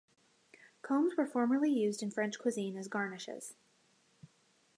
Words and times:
Combs 0.81 1.15
were 1.15 1.27
formerly 1.27 1.69
used 1.71 2.01
in 2.01 2.09
French 2.09 2.39
cuisine 2.39 2.75
as 2.75 2.87
garnishes. 2.87 3.53